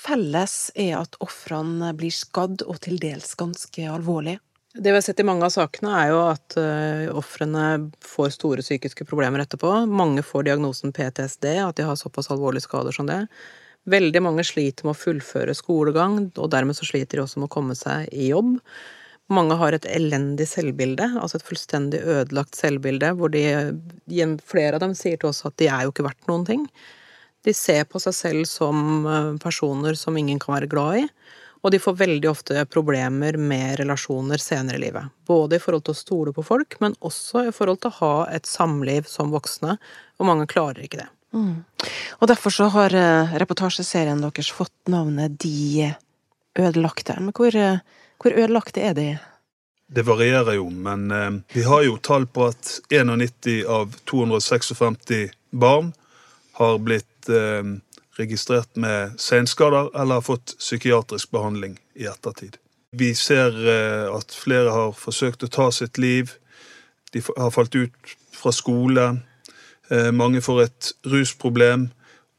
Felles 0.00 0.70
er 0.78 0.94
at 1.02 1.18
ofrene 1.20 1.92
blir 1.96 2.14
skadd, 2.14 2.64
og 2.64 2.80
til 2.86 3.00
dels 3.02 3.34
ganske 3.38 3.84
alvorlig. 3.90 4.38
Det 4.72 4.92
vi 4.92 4.94
har 4.94 5.02
sett 5.02 5.20
i 5.20 5.26
mange 5.26 5.42
av 5.42 5.50
sakene, 5.50 5.90
er 5.98 6.12
jo 6.12 6.18
at 6.28 6.54
uh, 6.54 7.08
ofrene 7.18 7.90
får 8.06 8.36
store 8.36 8.62
psykiske 8.62 9.04
problemer 9.08 9.42
etterpå. 9.42 9.72
Mange 9.90 10.22
får 10.22 10.46
diagnosen 10.46 10.94
PTSD, 10.94 11.48
at 11.58 11.76
de 11.76 11.88
har 11.88 11.98
såpass 11.98 12.30
alvorlige 12.30 12.68
skader 12.68 12.94
som 12.94 13.10
det. 13.10 13.24
Veldig 13.90 14.22
mange 14.22 14.44
sliter 14.46 14.86
med 14.86 14.94
å 14.94 15.00
fullføre 15.00 15.56
skolegang, 15.58 16.20
og 16.38 16.50
dermed 16.54 16.78
så 16.78 16.86
sliter 16.86 17.18
de 17.18 17.24
også 17.24 17.42
med 17.42 17.50
å 17.50 17.54
komme 17.56 17.74
seg 17.74 18.06
i 18.14 18.30
jobb. 18.30 18.54
Mange 19.30 19.56
har 19.60 19.76
et 19.76 19.86
elendig 19.86 20.48
selvbilde, 20.50 21.06
altså 21.20 21.38
et 21.38 21.46
fullstendig 21.46 22.00
ødelagt 22.02 22.58
selvbilde, 22.58 23.12
hvor 23.18 23.30
de, 23.30 23.44
flere 24.46 24.76
av 24.76 24.82
dem 24.82 24.96
sier 24.98 25.20
til 25.20 25.30
oss 25.30 25.44
at 25.46 25.54
de 25.62 25.68
er 25.70 25.84
jo 25.84 25.92
ikke 25.94 26.06
verdt 26.08 26.26
noen 26.30 26.46
ting. 26.48 26.64
De 27.46 27.54
ser 27.56 27.86
på 27.88 28.00
seg 28.02 28.16
selv 28.16 28.48
som 28.50 29.06
eh, 29.06 29.30
personer 29.40 29.96
som 29.96 30.18
ingen 30.18 30.40
kan 30.42 30.56
være 30.58 30.68
glad 30.72 31.04
i, 31.04 31.06
og 31.60 31.72
de 31.72 31.80
får 31.80 31.98
veldig 32.00 32.28
ofte 32.30 32.64
problemer 32.72 33.36
med 33.36 33.78
relasjoner 33.80 34.40
senere 34.40 34.80
i 34.80 34.84
livet. 34.86 35.12
Både 35.28 35.56
i 35.56 35.62
forhold 35.62 35.86
til 35.86 35.94
å 35.94 36.00
stole 36.00 36.34
på 36.36 36.44
folk, 36.44 36.76
men 36.80 36.96
også 37.04 37.46
i 37.48 37.54
forhold 37.54 37.82
til 37.82 37.92
å 37.92 37.98
ha 38.00 38.14
et 38.34 38.48
samliv 38.48 39.08
som 39.08 39.32
voksne, 39.32 39.76
og 40.18 40.28
mange 40.28 40.48
klarer 40.50 40.82
ikke 40.84 41.02
det. 41.02 41.08
Mm. 41.36 41.62
Og 42.18 42.28
derfor 42.28 42.54
så 42.54 42.66
har 42.74 42.94
eh, 42.96 43.34
reportasjeserien 43.38 44.22
deres 44.24 44.50
fått 44.50 44.90
navnet 44.90 45.36
De 45.38 45.92
ødelagte. 46.58 47.14
Men 47.20 47.34
hvor, 47.36 47.54
eh, 47.54 47.78
hvor 48.20 48.36
ødelagte 48.36 48.84
er 48.84 48.94
de? 48.94 49.08
Det 49.90 50.04
varierer 50.06 50.54
jo, 50.54 50.68
men 50.70 51.10
eh, 51.10 51.30
vi 51.54 51.64
har 51.66 51.82
jo 51.86 51.98
tall 51.98 52.28
på 52.30 52.50
at 52.52 52.76
91 52.92 53.64
av 53.66 53.96
256 54.06 55.32
barn 55.50 55.92
har 56.60 56.78
blitt 56.78 57.30
eh, 57.32 57.64
registrert 58.20 58.76
med 58.76 59.16
senskader 59.20 59.90
eller 59.94 60.20
har 60.20 60.26
fått 60.26 60.54
psykiatrisk 60.58 61.30
behandling 61.30 61.78
i 61.94 62.06
ettertid. 62.06 62.58
Vi 62.92 63.14
ser 63.14 63.54
eh, 63.54 64.06
at 64.10 64.34
flere 64.34 64.74
har 64.74 64.94
forsøkt 64.98 65.46
å 65.46 65.52
ta 65.52 65.70
sitt 65.74 65.98
liv. 65.98 66.32
De 67.14 67.22
har 67.36 67.52
falt 67.54 67.74
ut 67.74 68.14
fra 68.34 68.52
skole. 68.54 69.06
Eh, 69.90 70.10
mange 70.14 70.42
får 70.42 70.62
et 70.64 70.92
rusproblem, 71.10 71.88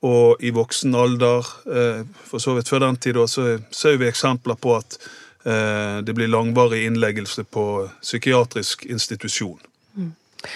og 0.01 0.43
i 0.43 0.51
voksen 0.55 0.95
alder, 0.97 1.47
eh, 1.71 2.03
for 2.27 2.43
så 2.43 2.55
vidt 2.57 2.71
før 2.71 2.85
den 2.87 2.99
tid, 2.99 3.19
så 3.29 3.57
ser 3.71 3.99
vi 4.01 4.09
eksempler 4.09 4.59
på 4.59 4.75
at 4.79 4.97
det 5.43 6.13
blir 6.13 6.29
langvarig 6.29 6.83
innleggelse 6.85 7.43
på 7.49 7.63
psykiatrisk 8.01 8.85
institusjon. 8.85 9.59
Mm. 9.97 10.11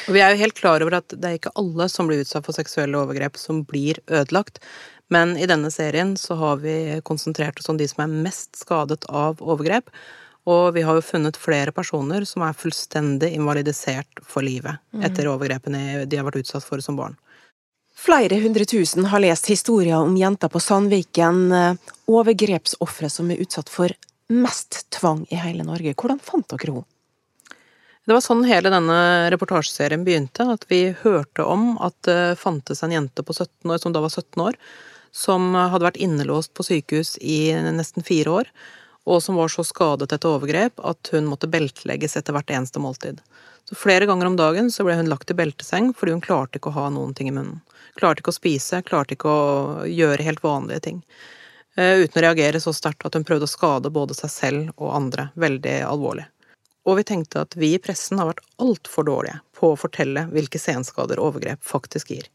Og 0.07 0.13
Vi 0.13 0.21
er 0.21 0.33
jo 0.33 0.41
helt 0.43 0.57
klar 0.57 0.83
over 0.85 0.99
at 0.99 1.13
det 1.13 1.29
er 1.29 1.39
ikke 1.39 1.53
alle 1.57 1.87
som 1.89 2.09
blir 2.09 2.21
utsatt 2.21 2.45
for 2.45 2.57
seksuelle 2.57 2.99
overgrep, 2.99 3.37
som 3.37 3.63
blir 3.65 3.97
ødelagt. 4.05 4.61
Men 5.13 5.35
i 5.37 5.45
denne 5.49 5.69
serien 5.71 6.15
så 6.17 6.37
har 6.39 6.61
vi 6.63 7.01
konsentrert 7.05 7.59
oss 7.59 7.69
om 7.69 7.77
de 7.77 7.87
som 7.89 8.05
er 8.05 8.21
mest 8.25 8.55
skadet 8.57 9.05
av 9.09 9.41
overgrep. 9.41 9.91
Og 10.45 10.73
vi 10.75 10.83
har 10.85 10.97
jo 10.97 11.05
funnet 11.05 11.37
flere 11.37 11.73
personer 11.73 12.25
som 12.29 12.43
er 12.45 12.57
fullstendig 12.57 13.31
invalidisert 13.33 14.21
for 14.21 14.45
livet 14.45 14.77
mm. 14.93 15.05
etter 15.07 15.29
overgrepene 15.29 16.05
de 16.05 16.19
har 16.19 16.25
vært 16.27 16.43
utsatt 16.43 16.65
for 16.65 16.81
som 16.85 16.97
barn. 16.97 17.17
Flere 17.95 18.37
hundre 18.43 18.65
tusen 18.69 19.07
har 19.09 19.23
lest 19.23 19.47
historier 19.49 19.95
om 19.97 20.17
jenter 20.19 20.51
på 20.51 20.59
Sandviken, 20.61 21.45
eh, 21.55 21.93
overgrepsofre 22.11 23.09
som 23.09 23.31
er 23.31 23.41
utsatt 23.41 23.71
for 23.71 23.93
mest 24.29 24.89
tvang 24.95 25.25
i 25.29 25.39
hele 25.39 25.65
Norge. 25.67 25.93
Hvordan 25.93 26.21
fant 26.23 26.47
dere 26.49 26.71
henne? 26.71 26.85
Det 28.05 28.13
var 28.13 28.21
sånn 28.21 28.43
hele 28.45 28.69
denne 28.69 28.97
reportasjeserien 29.33 30.03
begynte, 30.05 30.45
at 30.45 30.67
vi 30.69 30.91
hørte 30.99 31.41
om 31.41 31.71
at 31.81 31.95
det 32.05 32.37
fantes 32.37 32.83
en 32.85 32.93
jente 32.93 33.25
på 33.25 33.33
17 33.33 33.71
år, 33.71 33.79
som 33.81 33.95
da 33.95 34.03
var 34.03 34.13
17 34.13 34.43
år, 34.45 34.59
som 35.09 35.55
hadde 35.57 35.87
vært 35.87 35.97
innelåst 35.97 36.53
på 36.53 36.65
sykehus 36.67 37.15
i 37.17 37.55
nesten 37.73 38.05
fire 38.05 38.35
år, 38.43 38.51
og 39.09 39.23
som 39.25 39.39
var 39.39 39.49
så 39.49 39.65
skadet 39.65 40.11
etter 40.13 40.29
overgrep 40.37 40.81
at 40.85 41.09
hun 41.13 41.25
måtte 41.29 41.49
beltelegges 41.49 42.17
etter 42.19 42.35
hvert 42.35 42.53
eneste 42.53 42.81
måltid. 42.81 43.21
Så 43.65 43.77
flere 43.77 44.05
ganger 44.05 44.29
om 44.29 44.37
dagen 44.37 44.69
så 44.73 44.85
ble 44.85 44.97
hun 44.99 45.09
lagt 45.09 45.31
i 45.33 45.37
belteseng 45.37 45.91
fordi 45.97 46.13
hun 46.13 46.21
klarte 46.25 46.59
ikke 46.59 46.69
å 46.69 46.77
ha 46.77 46.89
noen 46.93 47.13
ting 47.17 47.31
i 47.31 47.33
munnen. 47.33 47.63
Klarte 47.97 48.21
ikke 48.21 48.33
å 48.33 48.37
spise, 48.37 48.83
klarte 48.85 49.17
ikke 49.17 49.31
å 49.31 49.85
gjøre 49.89 50.25
helt 50.25 50.45
vanlige 50.45 50.85
ting. 50.89 51.01
Eh, 51.77 52.05
uten 52.05 52.19
å 52.19 52.23
reagere 52.27 52.61
så 52.63 52.73
sterkt 52.75 53.05
at 53.07 53.17
hun 53.17 53.25
prøvde 53.27 53.47
å 53.47 53.51
skade 53.51 53.91
både 53.93 54.17
seg 54.17 54.31
selv 54.31 54.71
og 54.75 54.93
andre 54.95 55.29
veldig 55.39 55.77
alvorlig. 55.87 56.27
Og 56.85 56.99
vi 56.99 57.05
tenkte 57.07 57.41
at 57.41 57.55
vi 57.57 57.71
i 57.73 57.81
pressen 57.81 58.19
har 58.21 58.29
vært 58.29 58.43
altfor 58.61 59.07
dårlige 59.07 59.39
på 59.57 59.71
å 59.73 59.79
fortelle 59.79 60.27
hvilke 60.33 60.61
senskader 60.61 61.21
overgrep 61.21 61.63
faktisk 61.65 62.11
gir. 62.13 62.27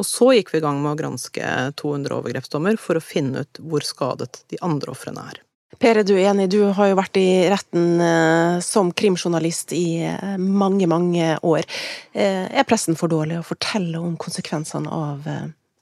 Og 0.00 0.06
så 0.08 0.32
gikk 0.34 0.50
vi 0.54 0.58
i 0.58 0.64
gang 0.64 0.80
med 0.82 0.94
å 0.94 0.98
granske 0.98 1.50
200 1.78 2.16
overgrepsdommer 2.16 2.78
for 2.80 2.98
å 2.98 3.04
finne 3.04 3.44
ut 3.44 3.60
hvor 3.62 3.84
skadet 3.86 4.40
de 4.50 4.58
andre 4.64 4.94
ofrene 4.94 5.26
er. 5.30 5.42
Per, 5.78 5.98
er 5.98 6.06
du 6.06 6.14
enig? 6.16 6.48
Du 6.54 6.60
har 6.72 6.88
jo 6.90 6.96
vært 6.96 7.18
i 7.18 7.28
retten 7.50 8.00
eh, 8.00 8.60
som 8.64 8.92
krimjournalist 8.94 9.74
i 9.76 10.04
eh, 10.06 10.36
mange, 10.38 10.86
mange 10.90 11.34
år. 11.42 11.66
Er 12.14 12.66
pressen 12.68 12.96
for 12.98 13.10
dårlig 13.10 13.40
å 13.40 13.46
fortelle 13.46 14.00
om 14.00 14.14
konsekvensene 14.16 14.90
av 14.90 15.28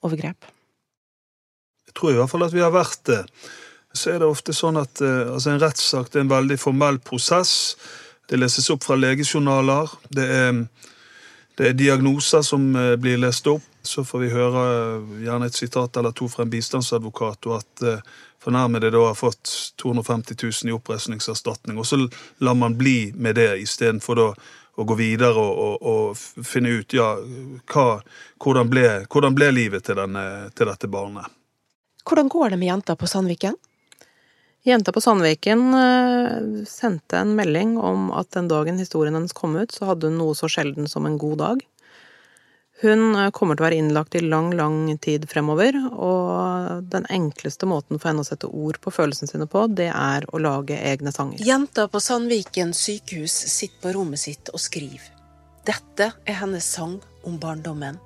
overgrep? 0.03 0.49
Jeg 1.93 2.01
tror 2.01 2.15
i 2.15 2.17
hvert 2.17 2.33
fall 2.33 2.47
at 2.47 2.55
vi 2.55 2.63
har 2.65 2.73
vært 2.73 3.03
det. 3.05 3.21
Så 3.93 4.15
er 4.15 4.23
det 4.23 4.29
ofte 4.33 4.55
sånn 4.57 4.81
at 4.81 5.03
eh, 5.05 5.29
altså 5.29 5.53
en 5.53 5.61
rettssak 5.61 6.15
er 6.15 6.23
en 6.23 6.31
veldig 6.33 6.57
formell 6.57 6.97
prosess. 7.05 7.77
Det 8.29 8.39
leses 8.41 8.71
opp 8.73 8.87
fra 8.87 8.97
legejournaler. 8.97 9.93
Det 10.09 10.25
er, 10.25 10.63
det 11.61 11.69
er 11.69 11.77
diagnoser 11.77 12.41
som 12.49 12.65
eh, 12.73 12.95
blir 12.97 13.21
lest 13.21 13.51
opp. 13.53 13.69
Så 13.85 14.07
får 14.09 14.23
vi 14.23 14.33
høre 14.33 14.65
gjerne 15.21 15.51
et 15.51 15.59
sitat 15.59 16.01
eller 16.01 16.17
to 16.17 16.31
fra 16.33 16.47
en 16.47 16.53
bistandsadvokat, 16.53 17.49
og 17.51 17.57
at 17.59 18.03
fornærmede 18.39 18.93
da 18.95 19.01
har 19.09 19.19
fått 19.19 19.51
250 19.83 20.39
000 20.39 20.71
i 20.71 20.77
oppreisningserstatning, 20.77 21.81
og 21.83 21.87
så 21.87 21.99
lar 22.39 22.55
man 22.55 22.77
bli 22.79 23.11
med 23.19 23.35
det 23.41 23.57
istedenfor 23.65 24.21
da 24.21 24.29
å 24.75 24.87
gå 24.89 24.97
videre 24.97 25.37
og, 25.37 25.59
og, 25.59 25.83
og 25.83 26.47
finne 26.47 26.73
ut 26.79 26.97
ja, 26.97 27.13
hva, 27.73 27.87
hvordan, 28.43 28.71
ble, 28.73 28.87
hvordan, 29.13 29.37
ble, 29.37 29.51
livet 29.53 29.85
til, 29.87 29.99
denne, 30.01 30.25
til, 30.57 30.71
dette 30.71 30.89
barnet. 30.91 31.29
Hvordan 32.09 32.29
går 32.33 32.51
det 32.51 32.59
med 32.61 32.69
jenta 32.69 32.97
på 32.99 33.07
Sandviken? 33.07 33.59
Jenta 34.63 34.93
på 34.95 35.01
Sandviken 35.03 35.75
uh, 35.75 36.65
sendte 36.69 37.19
en 37.19 37.35
melding 37.35 37.79
om 37.79 38.13
at 38.15 38.31
den 38.37 38.49
dagen 38.51 38.79
historien 38.79 39.15
hennes 39.19 39.35
kom 39.35 39.57
ut, 39.59 39.75
så 39.75 39.91
hadde 39.91 40.11
hun 40.11 40.21
noe 40.21 40.37
så 40.39 40.51
sjelden 40.51 40.87
som 40.91 41.07
en 41.07 41.19
god 41.19 41.39
dag. 41.43 41.65
Hun 42.83 43.15
eh, 43.15 43.31
kommer 43.31 43.55
til 43.55 43.63
å 43.63 43.67
være 43.69 43.79
innlagt 43.79 44.17
i 44.19 44.23
lang, 44.25 44.51
lang 44.59 44.89
tid 44.99 45.29
fremover, 45.31 45.77
og 45.93 46.89
den 46.91 47.07
enkleste 47.15 47.69
måten 47.71 48.01
for 48.01 48.11
henne 48.11 48.25
å 48.25 48.27
sette 48.27 48.51
ord 48.51 48.81
på 48.83 48.91
følelsene 48.91 49.31
sine 49.31 49.47
på, 49.51 49.69
det 49.71 49.91
er 49.93 50.27
å 50.35 50.41
lage 50.43 50.79
egne 50.79 51.13
sanger. 51.15 51.39
Jenta 51.47 51.87
på 51.93 52.03
Sandviken 52.03 52.75
sykehus 52.75 53.37
sitter 53.55 53.79
på 53.85 53.95
rommet 53.99 54.25
sitt 54.25 54.51
og 54.51 54.63
skriver. 54.63 55.13
Dette 55.63 56.11
er 56.27 56.41
hennes 56.41 56.67
sang 56.67 56.99
om 57.23 57.39
barndommen. 57.39 58.01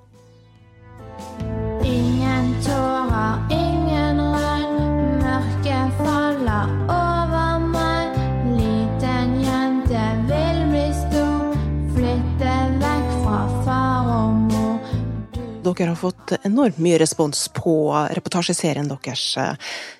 Ingen 1.81 2.53
tårer, 2.61 3.41
ingen 3.49 3.76
over 6.91 7.59
meg. 7.63 8.17
Liten 8.57 9.35
jente 9.43 10.03
vil 10.29 10.59
bli 10.71 10.85
stor, 10.95 11.53
flytte 11.95 12.55
vekk 12.81 13.11
fra 13.23 13.41
far 13.65 14.09
og 14.15 14.41
mor. 14.47 14.89
Dere 15.67 15.91
har 15.91 15.99
fått 15.99 16.37
enormt 16.41 16.79
mye 16.81 16.97
respons 17.01 17.47
på 17.53 17.77
reportasjeserien 18.17 18.89
deres. 18.89 19.29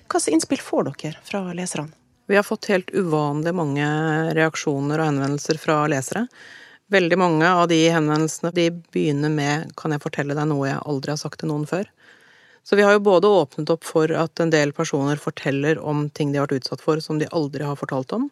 Hvilke 0.08 0.34
innspill 0.34 0.64
får 0.64 0.90
dere 0.90 1.18
fra 1.24 1.44
leserne? 1.52 1.92
Vi 2.28 2.36
har 2.36 2.44
fått 2.44 2.68
helt 2.68 2.90
uvanlig 2.92 3.54
mange 3.56 3.84
reaksjoner 4.36 5.00
og 5.00 5.08
henvendelser 5.08 5.60
fra 5.60 5.86
lesere. 5.88 6.26
Veldig 6.92 7.18
mange 7.20 7.48
av 7.48 7.66
de 7.68 7.78
henvendelsene 7.92 8.52
de 8.56 8.70
begynner 8.92 9.32
med 9.32 9.72
'Kan 9.76 9.92
jeg 9.92 10.00
fortelle 10.00 10.34
deg 10.34 10.48
noe 10.48 10.68
jeg 10.68 10.80
aldri 10.84 11.12
har 11.12 11.20
sagt 11.20 11.40
til 11.40 11.48
noen 11.48 11.66
før?' 11.66 11.88
Så 12.68 12.76
vi 12.76 12.84
har 12.84 12.92
jo 12.92 13.00
både 13.00 13.28
åpnet 13.32 13.70
opp 13.72 13.86
for 13.88 14.12
at 14.12 14.40
en 14.44 14.50
del 14.52 14.74
personer 14.76 15.16
forteller 15.16 15.78
om 15.80 16.10
ting 16.12 16.34
de 16.34 16.40
har 16.40 16.44
vært 16.44 16.58
utsatt 16.60 16.82
for 16.84 17.00
som 17.00 17.16
de 17.16 17.28
aldri 17.32 17.64
har 17.64 17.78
fortalt 17.80 18.12
om. 18.12 18.26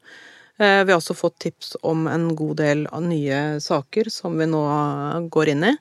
Eh, 0.58 0.82
vi 0.84 0.92
har 0.92 0.98
også 0.98 1.16
fått 1.16 1.38
tips 1.40 1.72
om 1.80 2.04
en 2.12 2.28
god 2.36 2.58
del 2.60 2.84
av 2.92 3.06
nye 3.08 3.38
saker 3.64 4.10
som 4.12 4.36
vi 4.36 4.44
nå 4.50 4.60
går 5.32 5.54
inn 5.54 5.64
i. 5.70 5.72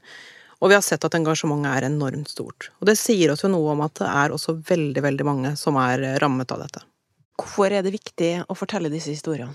Og 0.64 0.72
vi 0.72 0.78
har 0.78 0.86
sett 0.88 1.04
at 1.04 1.20
engasjementet 1.20 1.68
er 1.74 1.90
enormt 1.90 2.32
stort. 2.32 2.70
Og 2.80 2.88
det 2.88 2.96
sier 2.96 3.34
oss 3.34 3.44
jo 3.44 3.52
noe 3.52 3.76
om 3.76 3.84
at 3.84 4.00
det 4.00 4.08
er 4.08 4.32
også 4.32 4.56
veldig, 4.72 5.04
veldig 5.04 5.28
mange 5.28 5.52
som 5.60 5.76
er 5.84 6.08
rammet 6.24 6.56
av 6.56 6.64
dette. 6.64 6.88
Hvorfor 7.36 7.76
er 7.76 7.84
det 7.84 7.92
viktig 7.98 8.32
å 8.48 8.56
fortelle 8.56 8.88
disse 8.94 9.12
historiene? 9.12 9.52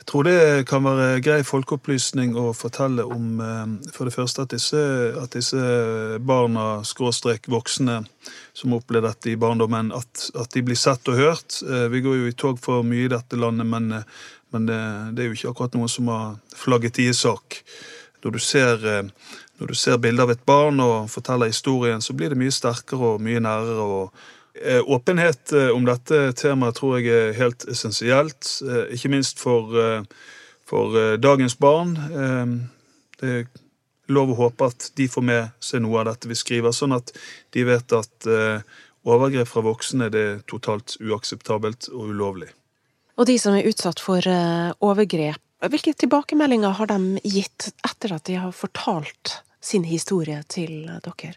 Jeg 0.00 0.06
tror 0.08 0.24
det 0.24 0.64
kan 0.64 0.86
være 0.86 1.20
grei 1.20 1.42
folkeopplysning 1.44 2.32
å 2.40 2.54
fortelle 2.56 3.04
om 3.04 3.42
eh, 3.44 3.92
for 3.92 4.08
det 4.08 4.14
første 4.14 4.46
at 4.46 4.54
disse, 4.54 4.80
at 5.20 5.36
disse 5.36 5.60
barna, 6.24 6.80
skråstrek 6.88 7.50
voksne, 7.52 7.98
som 8.56 8.78
opplevde 8.78 9.10
dette 9.10 9.34
i 9.34 9.36
barndommen, 9.40 9.92
at, 9.92 10.30
at, 10.32 10.48
de 10.56 10.64
blir 10.64 10.80
sett 10.80 11.04
og 11.12 11.20
hørt. 11.20 11.60
Eh, 11.68 11.86
vi 11.92 12.00
går 12.06 12.16
jo 12.16 12.32
i 12.32 12.34
tog 12.34 12.56
for 12.64 12.86
mye 12.86 13.10
i 13.10 13.12
dette 13.12 13.36
landet, 13.36 13.68
men, 13.68 13.92
eh, 13.98 14.26
men 14.56 14.72
det, 14.72 14.80
det, 15.12 15.22
er 15.22 15.28
jo 15.28 15.36
ikke 15.36 15.52
akkurat 15.52 15.76
noen 15.76 15.92
som 15.92 16.08
har 16.14 16.34
flagget 16.56 17.04
i 17.04 17.10
sak. 17.14 17.60
Når 18.24 18.36
du 18.36 18.40
ser 18.40 18.90
når 19.60 19.68
du 19.68 19.76
ser 19.76 20.00
bilder 20.00 20.24
av 20.24 20.30
et 20.32 20.44
barn 20.48 20.80
og 20.80 21.10
forteller 21.12 21.52
historien, 21.52 22.00
så 22.00 22.16
blir 22.16 22.32
det 22.32 22.40
mye 22.40 22.52
sterkere 22.52 23.14
og 23.14 23.24
mye 23.24 23.42
nærere. 23.44 23.84
og 23.84 24.39
Åpenhet 24.60 25.52
eh, 25.52 25.70
om 25.72 25.86
dette 25.88 26.32
temaet 26.36 26.76
tror 26.76 26.98
jeg 26.98 27.08
er 27.14 27.38
helt 27.38 27.64
essensielt, 27.70 28.44
eh, 28.66 28.92
ikke 28.96 29.12
minst 29.12 29.40
for, 29.40 29.72
for 30.68 31.16
dagens 31.16 31.56
barn. 31.56 31.96
Det 33.20 33.30
er 33.30 33.48
lov 34.10 34.34
å 34.34 34.38
håpe 34.44 34.68
at 34.68 34.90
de 34.98 35.08
får 35.08 35.24
med 35.24 35.50
seg 35.64 35.84
noe 35.84 36.02
av 36.02 36.10
dette 36.10 36.28
vi 36.28 36.36
skriver, 36.36 36.74
sånn 36.76 36.96
at 36.96 37.12
de 37.54 37.64
vet 37.64 37.94
at 37.96 38.30
overgrep 39.06 39.48
fra 39.48 39.64
voksne 39.64 40.10
er 40.10 40.40
totalt 40.50 40.96
uakseptabelt 41.00 41.88
og 41.94 42.12
ulovlig. 42.12 42.50
Og 43.16 43.28
de 43.28 43.36
som 43.40 43.54
er 43.56 43.68
utsatt 43.68 44.00
for 44.02 44.24
overgrep, 44.80 45.40
hvilke 45.70 45.94
tilbakemeldinger 45.94 46.74
har 46.78 46.90
de 46.90 47.20
gitt 47.24 47.70
etter 47.86 48.16
at 48.16 48.26
de 48.28 48.40
har 48.40 48.56
fortalt 48.56 49.40
sin 49.60 49.84
historie 49.88 50.40
til 50.48 50.88
dere? 51.04 51.36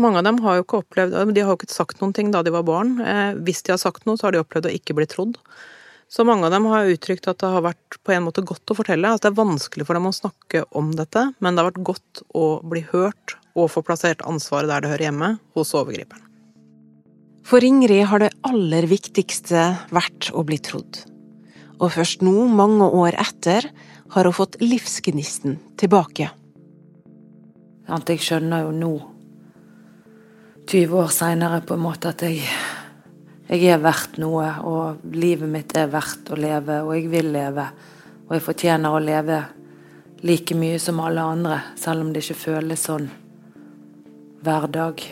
Mange 0.00 0.18
av 0.18 0.26
dem 0.26 0.40
har 0.42 0.58
jo 0.58 0.64
ikke 0.64 0.80
opplevd 0.82 1.14
De 1.36 1.42
har 1.44 1.52
jo 1.52 1.58
ikke 1.60 1.70
sagt 1.70 2.00
noen 2.02 2.14
ting 2.16 2.32
da 2.34 2.42
de 2.42 2.50
var 2.54 2.66
barn. 2.66 2.96
Eh, 2.98 3.38
hvis 3.46 3.62
de 3.62 3.74
har 3.74 3.80
sagt 3.82 4.08
noe, 4.08 4.18
så 4.18 4.28
har 4.28 4.34
de 4.34 4.42
opplevd 4.42 4.66
å 4.70 4.74
ikke 4.74 4.96
bli 4.98 5.06
trodd. 5.10 5.38
Så 6.10 6.26
mange 6.26 6.46
av 6.46 6.52
dem 6.54 6.66
har 6.70 6.90
uttrykt 6.90 7.28
at 7.30 7.40
det 7.40 7.50
har 7.50 7.64
vært 7.64 7.96
på 8.04 8.12
en 8.14 8.26
måte 8.26 8.44
godt 8.46 8.70
å 8.70 8.76
fortelle. 8.76 9.14
At 9.14 9.24
det 9.24 9.30
er 9.30 9.38
vanskelig 9.38 9.86
for 9.86 9.98
dem 9.98 10.10
å 10.10 10.14
snakke 10.14 10.64
om 10.76 10.92
dette, 10.98 11.30
men 11.38 11.54
det 11.54 11.62
har 11.62 11.70
vært 11.70 11.86
godt 11.86 12.22
å 12.34 12.44
bli 12.66 12.84
hørt 12.90 13.36
og 13.54 13.70
få 13.70 13.84
plassert 13.86 14.22
ansvaret 14.26 14.70
der 14.70 14.82
det 14.82 14.90
hører 14.92 15.06
hjemme, 15.08 15.30
hos 15.54 15.72
overgriperen. 15.78 16.22
For 17.44 17.62
Ingrid 17.62 18.06
har 18.08 18.22
det 18.22 18.32
aller 18.48 18.86
viktigste 18.88 19.66
vært 19.94 20.30
å 20.32 20.42
bli 20.48 20.58
trodd. 20.64 21.02
Og 21.78 21.92
først 21.94 22.22
nå, 22.24 22.32
mange 22.48 22.86
år 22.88 23.18
etter, 23.20 23.68
har 24.14 24.26
hun 24.26 24.36
fått 24.36 24.56
livsgnisten 24.62 25.58
tilbake. 25.80 26.30
Jeg 27.84 28.22
skjønner 28.24 28.64
jo 28.64 28.72
nå, 28.74 28.92
20 30.66 30.96
år 30.98 31.10
seinere, 31.12 31.60
på 31.60 31.76
en 31.76 31.84
måte 31.84 32.12
at 32.14 32.22
jeg, 32.24 32.44
jeg 33.48 33.66
er 33.72 33.82
verdt 33.82 34.20
noe. 34.22 34.46
Og 34.64 35.04
livet 35.14 35.50
mitt 35.50 35.74
er 35.76 35.90
verdt 35.92 36.32
å 36.32 36.38
leve, 36.40 36.80
og 36.84 36.94
jeg 36.96 37.10
vil 37.12 37.32
leve. 37.34 37.66
Og 38.28 38.38
jeg 38.38 38.46
fortjener 38.46 38.94
å 38.94 39.02
leve 39.02 39.42
like 40.24 40.56
mye 40.56 40.78
som 40.80 41.02
alle 41.04 41.26
andre, 41.34 41.60
selv 41.76 42.06
om 42.06 42.14
det 42.14 42.24
ikke 42.24 42.40
føles 42.46 42.88
sånn 42.88 43.10
hver 44.44 44.66
dag. 44.72 45.04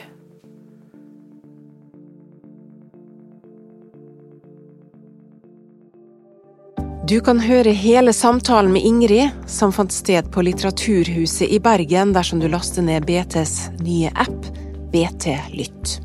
Du 7.13 7.19
kan 7.21 7.41
høre 7.43 7.73
hele 7.77 8.13
samtalen 8.15 8.73
med 8.73 8.87
Ingrid, 8.89 9.33
som 9.51 9.73
fant 9.75 9.93
sted 9.93 10.29
på 10.33 10.45
Litteraturhuset 10.47 11.51
i 11.51 11.59
Bergen 11.61 12.15
dersom 12.15 12.41
du 12.41 12.47
laster 12.49 12.85
ned 12.87 13.05
BTs 13.09 13.57
nye 13.83 14.13
app, 14.15 14.52
BT 14.93 15.27
Lytt. 15.51 16.01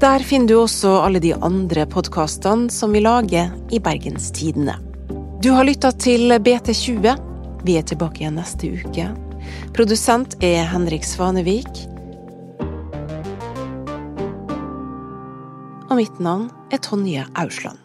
Der 0.00 0.18
finner 0.18 0.48
du 0.48 0.54
også 0.62 0.88
alle 1.04 1.20
de 1.20 1.34
andre 1.44 1.84
podkastene 1.86 2.70
som 2.72 2.94
vi 2.96 3.02
lager 3.04 3.50
i 3.68 3.80
Bergenstidene. 3.84 4.78
Du 5.44 5.50
har 5.52 5.68
lytta 5.68 5.90
til 5.92 6.32
BT20. 6.32 7.10
Vi 7.68 7.76
er 7.76 7.84
tilbake 7.84 8.24
igjen 8.24 8.40
neste 8.40 8.72
uke. 8.80 9.10
Produsent 9.76 10.38
er 10.40 10.64
Henrik 10.72 11.04
Svanevik. 11.04 11.84
Og 15.90 15.96
mitt 16.00 16.16
navn 16.16 16.48
er 16.72 16.80
Tonje 16.80 17.28
Ausland. 17.36 17.83